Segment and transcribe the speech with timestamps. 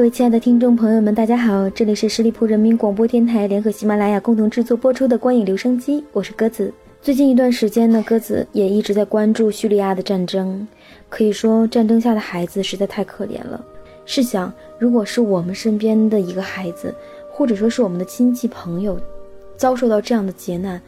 [0.00, 6.72] 各位亲爱的听众朋友们，大家好，这里是十里铺人民广播电台联合喜马拉雅共同制作播出的光影留声机，我是鸽子。
[7.02, 10.66] 最近一段时间呢，鸽子也一直在关注叙利亚的战争。
[11.10, 13.62] 可以说，战争下的孩子实在太可怜了。
[14.06, 16.94] 试想，如果是我们身边的一个孩子，
[17.30, 18.98] 或者说是我们的亲戚朋友，
[19.58, 20.80] 遭受到这样的劫难，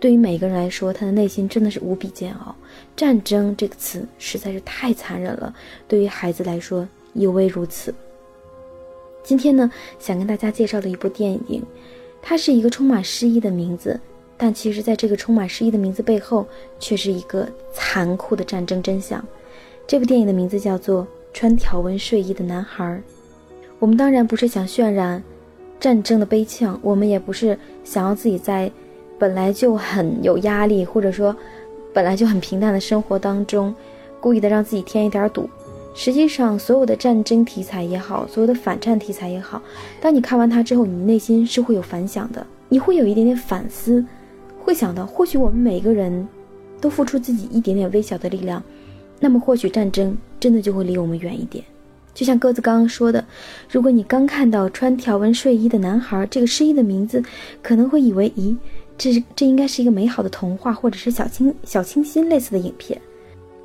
[0.00, 2.52] 对于每个人来说，他的内心真的是无比煎熬。
[2.96, 5.54] 战争这个词实在是太残忍了，
[5.86, 7.94] 对于孩子来说尤为如此。
[9.26, 11.60] 今天呢，想跟大家介绍的一部电影，
[12.22, 13.98] 它是一个充满诗意的名字，
[14.36, 16.46] 但其实在这个充满诗意的名字背后，
[16.78, 19.22] 却是一个残酷的战争真相。
[19.84, 22.84] 这部电影的名字叫做《穿条纹睡衣的男孩》。
[23.80, 25.20] 我们当然不是想渲染
[25.80, 28.70] 战争的悲怆，我们也不是想要自己在
[29.18, 31.34] 本来就很有压力，或者说
[31.92, 33.74] 本来就很平淡的生活当中，
[34.20, 35.50] 故意的让自己添一点堵。
[35.98, 39.60] 实际上，所有的战争题材也好，所有的反战题材也好，
[39.98, 44.04] 当你看完它之后，你内心是会有反响的，你会有一点点反思，
[44.62, 46.28] 会想到，或许我们每个人
[46.82, 48.62] 都付出自己一点点微小的力量，
[49.18, 51.64] 那么或许战争真的就会离我们远一点。
[52.12, 53.24] 就像鸽子刚刚说的，
[53.70, 57.24] 如果你刚看到穿条纹睡衣的男孩这个诗意的名字，
[57.62, 58.54] 可能会以为，咦，
[58.98, 63.00] 这这应该是一个美好的童话，或者是小清小清新类似的影片。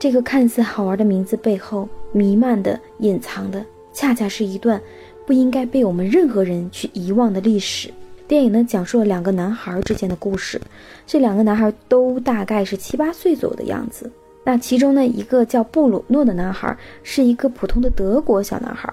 [0.02, 3.64] 这个看似好玩的名字背后，弥漫的、隐藏的，
[3.94, 4.82] 恰恰是一段
[5.28, 7.88] 不应该被我们任何人去遗忘的历史。
[8.28, 10.60] 电影呢，讲述了两个男孩之间的故事。
[11.06, 14.12] 这两个男孩都大概是七八岁左右的样子。
[14.44, 18.92] 那其中呢，一个叫布鲁诺的男孩是一个普通的德国小男孩，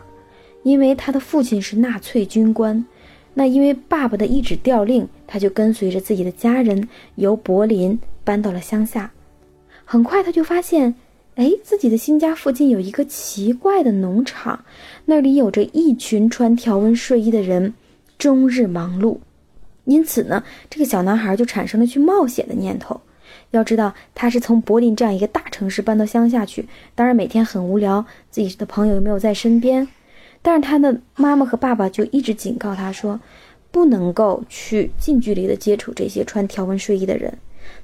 [0.62, 2.84] 因为他的父亲是纳粹军官。
[3.32, 9.10] 那因为爸爸的一纸调令，他就跟随着自己的家人由柏林搬到了乡下。
[9.90, 10.94] 很快他就发现，
[11.36, 14.62] 哎，自己的新家附近有一个奇怪的农场，
[15.06, 17.72] 那里有着一群穿条纹睡衣的人，
[18.18, 19.16] 终日忙碌。
[19.86, 23.00] 因此呢，这个小男孩就产生了去冒险的念头。
[23.52, 29.88] 要知道，他是从柏林这样一个大城市搬到乡下去，当然每天很无聊，自己的朋友又没有在身边。
[30.42, 33.18] 但是他的妈妈和爸爸就一直警告他说，
[33.70, 37.32] 不能够去近距离的接触这些穿条纹睡衣的人。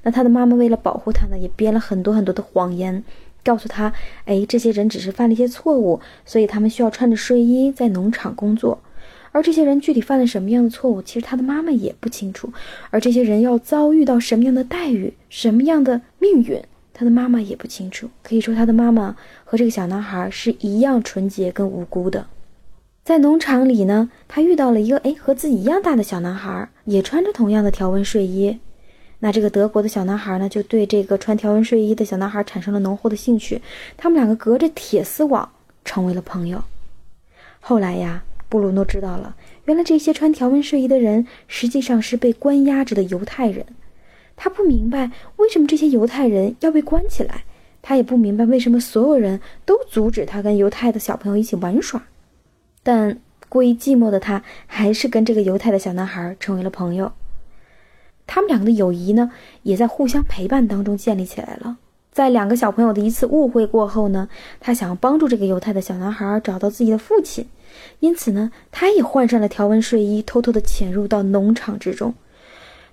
[0.03, 3.03] 那他的妈妈为了保护他呢，也编了很多很多的谎言，
[3.43, 3.93] 告诉他，
[4.25, 8.79] 哎，这些人只是犯了一些错误，所以他们需要穿着睡衣在农场工作。
[9.31, 12.51] 而这些人具体犯了什么样的错误，其实他的妈妈也不清楚。
[12.89, 16.63] 而这些人要遭遇到什么样的待遇，什么样的命运，
[16.93, 18.09] 他的妈妈也不清楚。
[18.23, 22.27] 可以说，他的妈妈和这个小男孩是一样纯洁跟无辜的。
[23.03, 28.57] 在农场里呢，他遇到了一个哎和自己一样大的小男孩，也穿着同样的条纹睡衣。
[29.19, 33.61] 那这个德国的小男孩呢，就对这个穿条纹睡衣的小男孩产生了浓厚的兴趣。
[33.97, 35.49] 他们两个隔着铁丝网
[35.83, 36.63] 成为了朋友。
[37.59, 43.65] 后来呀，布鲁诺知道了，原来这些穿条纹睡衣的人实际上是被关押着的犹太人。
[44.35, 47.45] 他不明白为什么这些犹太人要被关起来，
[47.81, 52.03] 他也不明白为什么所有人都阻止他跟犹太的小朋友一起玩耍。
[52.83, 57.11] 但过于寂寞的他，还是跟这个犹太的小男孩成为了朋友。
[58.27, 59.31] 他们两个的友谊呢，
[59.63, 61.77] 也在互相陪伴当中建立起来了。
[62.11, 67.45] 在两个小朋友的一次误会过后呢，他想要帮助这个犹太的小男孩找到自己的父亲，
[67.99, 72.13] 因此呢，他也换上了条纹睡衣，偷偷的潜入到农场之中。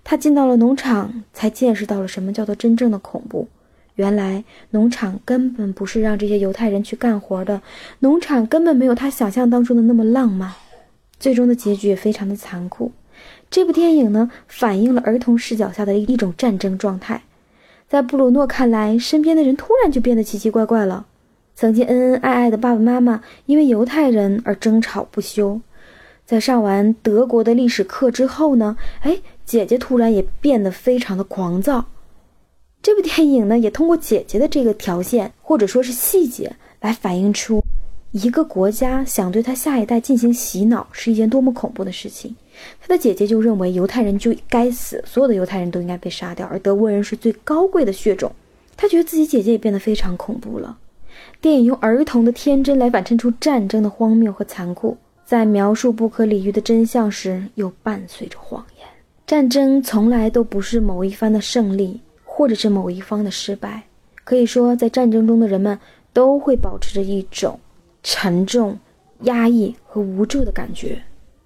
[0.03, 3.47] 他进到了农场，才见识到了什么叫做真正的恐怖。
[3.95, 7.63] 原来农场根本不是让这些犹太人去干活的，
[8.01, 10.53] 农场根本没有他想象当中的那么浪漫。
[11.21, 12.91] 最终的结局也非常的残酷。
[13.53, 17.23] 这部电影呢，反映了儿童视角下的一种战争状态。
[17.87, 21.05] 在布鲁诺看来，身边的人突然就变得奇奇怪怪了。
[21.55, 25.61] 曾经恩恩爱爱的爸爸妈妈，因为犹太人而争吵不休。
[26.25, 31.85] 在上完德国的历史课之后呢，哎，姐姐突然也变得非常的狂躁。
[32.81, 37.63] 这部电影呢，也通过姐姐的这个条线或者说是细节，来反映出
[38.13, 42.37] 一个国家想对他下一代进行洗脑是一件多么恐怖的事情。
[42.81, 48.31] 他的姐姐就认为犹太人就该死，所有的犹太人都应该被杀掉，而德国人是最高贵的血种。
[48.77, 50.79] 他觉得自己姐姐也变得非常恐怖了。
[51.41, 58.87] 电影用儿童的天真来反衬出战争的荒谬和残酷，在描述不可理喻的真相时，又伴随着谎言。
[59.27, 63.85] 战争从来都不是某一方的胜利，或者是某一方的失败。
[64.25, 65.79] 可以说，在战争中的人们
[66.13, 67.59] 都会保持着一种
[68.03, 68.79] 沉重、
[69.23, 71.03] 压抑和无助的感觉。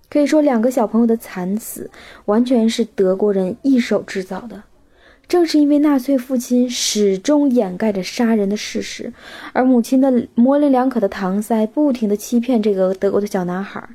[0.09, 1.91] 可以说，两个小朋友的惨死
[2.27, 4.63] 完全是德国人一手制造的。
[5.29, 9.13] 正是因为纳粹父亲始终掩盖着杀人的事实，
[9.53, 13.89] 而母亲的模棱两可的搪塞，不停地欺骗这个德国的小男孩。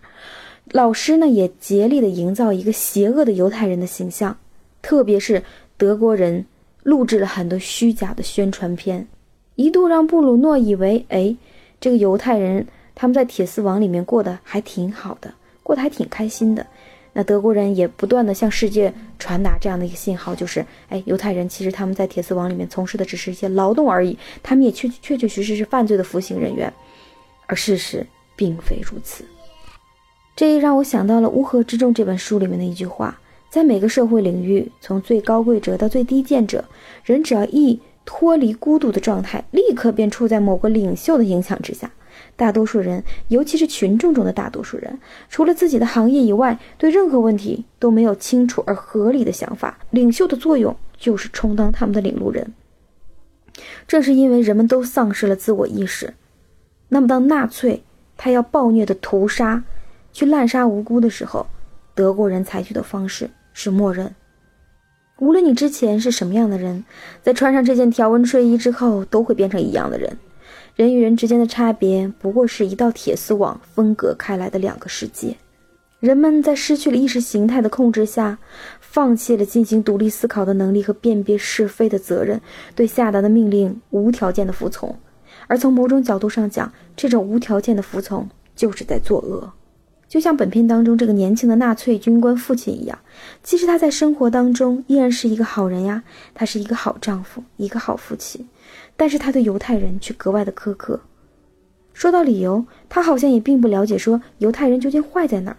[0.72, 4.38] 老师呢，也竭力地营造一个邪恶的犹太人的形象，
[4.82, 5.42] 特别是
[5.78, 6.46] 德国人
[6.84, 9.08] 录制了很多虚假的宣传片，
[9.56, 11.34] 一度让布鲁诺以为，哎，
[11.82, 15.34] 这个犹太人他们在铁丝网里面过得还挺好的，
[15.64, 16.66] 过得还挺开心的。
[17.14, 26.72] 那德国人也不断的向世界传达这样的一个信号，就是，哎，犹太人其实他们在铁丝网里面从事的只是一些劳动而已，他们也确确确实实是犯罪的服刑人员，
[27.48, 28.06] 而事实
[28.36, 29.26] 并非如此。
[30.36, 33.20] 这也让我想到了《乌合之众》这本书里面的一句话：
[33.50, 36.64] 在每个社会领域，从最高贵者到最低贱者，
[37.04, 41.92] 人只要一脱离孤独的状态，立刻便处在某个领袖的影响之下。
[42.36, 45.00] 大多数人，尤其是群众中的大多数人，
[45.30, 49.78] 除了自己的行业以外，对任何问题都没有清楚而合理的想法。
[49.92, 52.54] 领袖的作用就是充当他们的领路人。
[53.88, 56.14] 正是因为人们都丧失了自我意识，
[56.90, 57.84] 那么当纳粹
[58.18, 59.64] 他要暴虐的屠杀、
[60.12, 61.46] 去滥杀无辜的时候，
[61.94, 64.14] 德国人采取的方式是默认。
[65.22, 66.84] 无论你之前是什么样的人，
[67.22, 70.18] 在穿上这件条纹睡衣之后，都会变成一样的人。
[70.76, 75.38] 人与人之间的差别，不过是一道铁丝网分隔开来的两个世界。
[76.00, 78.36] 人们在失去了意识形态的控制下，
[78.80, 82.42] 放弃了进行独立思考的能力和辨别是非的责任，
[82.74, 84.98] 对下达的命令无条件的服从。
[85.46, 89.54] 而从某种角度上讲，这种无条件的服从就是在作恶。
[90.12, 93.00] 就像本片当中这个年轻的纳粹军官父亲一样，
[93.44, 96.04] 其实他在生活当中依然是一个好人呀，
[96.34, 98.46] 他是一个好丈夫，一个好父亲。
[98.98, 101.00] 但是他对犹太人却格外的苛刻。
[101.94, 105.58] 说到理由，他好像也并不了解，说犹太人究竟坏在哪儿，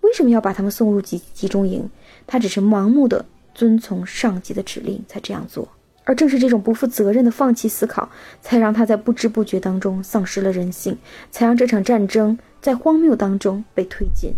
[0.00, 1.88] 为什么要把他们送入集集中营？
[2.26, 5.68] 他只是盲目的遵从上级的指令才这样做。
[6.04, 8.08] 而正是这种不负责任的放弃思考，
[8.40, 10.98] 才让他在不知不觉当中丧失了人性，
[11.30, 14.34] 才让这场战争在荒谬当中被推进，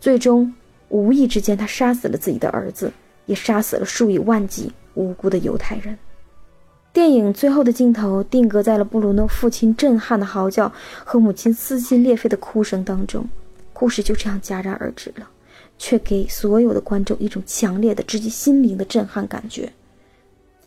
[0.00, 0.52] 最终
[0.88, 2.92] 无意之间他杀死了自己的儿子，
[3.26, 5.96] 也杀死了数以万计无辜的犹太人。
[6.92, 10.72] 电影最后的镜头定格在了布鲁诺父亲震撼的嚎叫
[11.04, 13.28] 和母亲撕心裂肺的哭声当中，
[13.72, 15.28] 故事就这样戛然而止了，
[15.78, 19.72] 却给所有的观众一种强烈的、直击心灵的震撼感觉。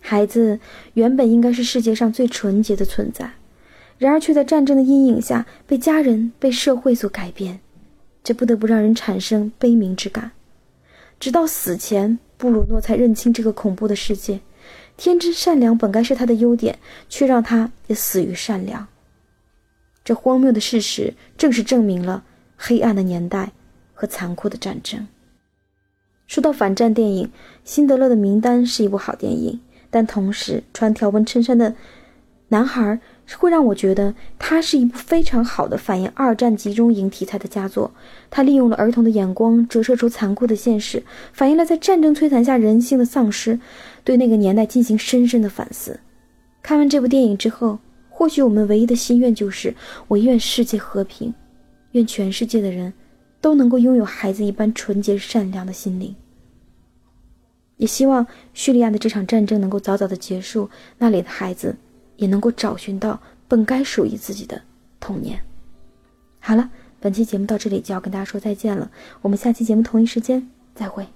[0.07, 0.57] 孩子
[0.94, 3.30] 原本应该是世界上最纯洁的存在，
[3.98, 7.59] 然而却在战争的阴影下被家人、被社会所改变，
[8.24, 10.31] 这不得不让人产生悲悯之感。
[11.19, 14.39] 直到死前，布鲁诺才认清这个恐怖的世界。
[14.95, 18.88] 天真善良本该是他的优点，却让他也死于善良。
[20.06, 22.24] 这荒谬的事实，正是证明了
[22.56, 23.51] 黑暗的年代
[23.94, 25.06] 和残酷的战争。
[26.27, 27.27] 说到反战电影，
[27.65, 31.75] 《辛德勒的名单》是一部好电影，但同时穿条纹衬衫的
[32.49, 32.99] 男孩。
[33.37, 37.91] 会让我觉得它是一部非常好的反映二战集中营题材的佳作。
[38.29, 41.03] 它利用了儿童的眼光，折射出残酷的现实，
[41.33, 43.59] 反映了在战争摧残下人性的丧失，
[44.06, 45.99] 对那个年代进行深深的反思。
[46.63, 47.77] 看完这部电影之后，
[48.09, 49.75] 或许我们唯一的心愿就是：
[50.07, 51.33] 我愿世界和平，
[51.91, 52.94] 愿全世界的人
[53.41, 56.15] 都能够拥有孩子一般纯洁善良的心灵。
[57.77, 61.75] 也希望叙利亚的这场战争能够早早的结束，那里的孩子。
[62.17, 64.59] 也能够找寻到本该属于自己的
[64.99, 65.39] 童年。
[66.39, 68.89] 好了，本期节目到这里就要跟大家说再见了，
[69.21, 71.07] 我们下期节目同一时间再会。